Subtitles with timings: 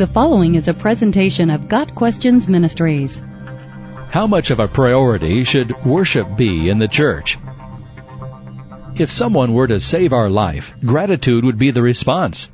[0.00, 3.20] The following is a presentation of Got Questions Ministries.
[4.08, 7.36] How much of a priority should worship be in the church?
[8.96, 12.50] If someone were to save our life, gratitude would be the response.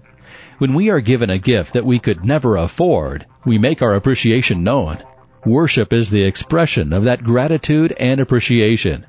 [0.59, 4.64] When we are given a gift that we could never afford, we make our appreciation
[4.64, 4.98] known.
[5.44, 9.06] Worship is the expression of that gratitude and appreciation.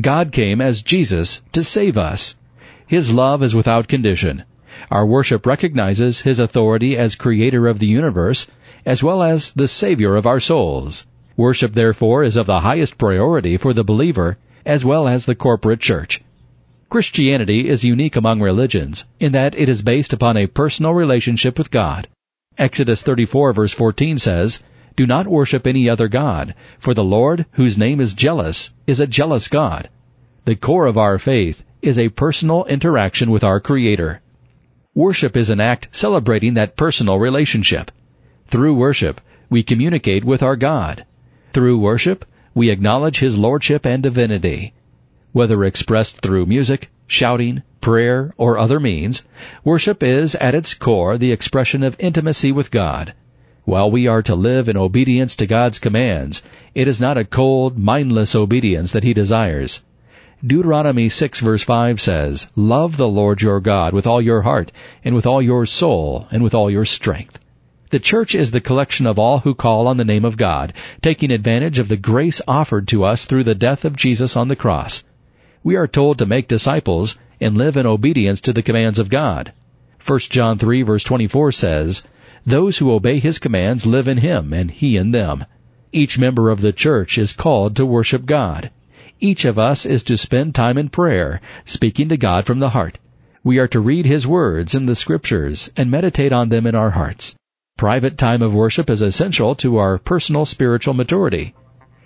[0.00, 2.34] God came as Jesus to save us.
[2.88, 4.42] His love is without condition.
[4.90, 8.46] Our worship recognizes His authority as creator of the universe,
[8.84, 11.06] as well as the Savior of our souls.
[11.36, 15.80] Worship, therefore, is of the highest priority for the believer, as well as the corporate
[15.80, 16.20] church.
[16.90, 21.70] Christianity is unique among religions in that it is based upon a personal relationship with
[21.70, 22.06] God.
[22.58, 24.62] Exodus 34 verse 14 says,
[24.94, 29.06] Do not worship any other God, for the Lord, whose name is jealous, is a
[29.06, 29.88] jealous God.
[30.44, 34.20] The core of our faith is a personal interaction with our Creator.
[34.94, 37.90] Worship is an act celebrating that personal relationship.
[38.48, 41.06] Through worship, we communicate with our God.
[41.54, 44.74] Through worship, we acknowledge His Lordship and divinity.
[45.32, 49.24] Whether expressed through music, shouting, prayer, or other means,
[49.64, 53.14] worship is at its core the expression of intimacy with God.
[53.64, 56.42] While we are to live in obedience to God's commands,
[56.74, 59.80] it is not a cold, mindless obedience that He desires.
[60.44, 64.72] Deuteronomy 6 verse 5 says, Love the Lord your God with all your heart,
[65.04, 67.38] and with all your soul, and with all your strength.
[67.90, 71.30] The church is the collection of all who call on the name of God, taking
[71.30, 75.04] advantage of the grace offered to us through the death of Jesus on the cross.
[75.62, 79.52] We are told to make disciples and live in obedience to the commands of God.
[80.04, 82.02] 1 John 3 verse 24 says,
[82.44, 85.44] Those who obey His commands live in Him, and He in them.
[85.92, 88.70] Each member of the church is called to worship God.
[89.24, 92.98] Each of us is to spend time in prayer, speaking to God from the heart.
[93.44, 96.90] We are to read His words in the Scriptures and meditate on them in our
[96.90, 97.36] hearts.
[97.78, 101.54] Private time of worship is essential to our personal spiritual maturity.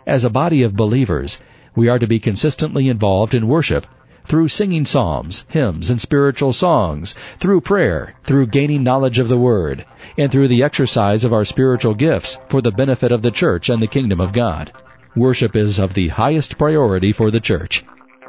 [0.06, 1.38] As a body of believers,
[1.74, 3.86] we are to be consistently involved in worship
[4.26, 9.86] through singing psalms, hymns, and spiritual songs, through prayer, through gaining knowledge of the Word,
[10.18, 13.80] and through the exercise of our spiritual gifts for the benefit of the church and
[13.80, 14.70] the kingdom of God.
[15.16, 17.82] Worship is of the highest priority for the church.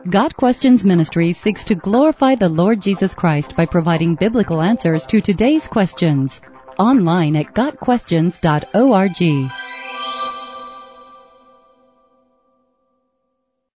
[0.09, 5.19] Got Questions Ministry seeks to glorify the Lord Jesus Christ by providing biblical answers to
[5.19, 6.39] today's questions.
[6.79, 9.66] Online at GotQuestions.org.